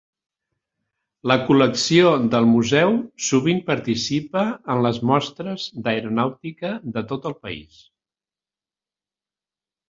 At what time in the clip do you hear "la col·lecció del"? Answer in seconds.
1.31-2.47